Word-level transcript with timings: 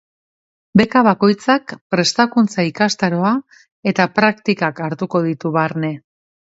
Beka 0.79 1.03
bakoitzak 1.07 1.75
prestakuntza 1.95 2.67
ikastaroa 2.71 3.37
eta 3.93 4.11
praktikak 4.19 4.87
hartuko 4.89 5.27
ditu 5.29 5.59
barne. 5.63 5.99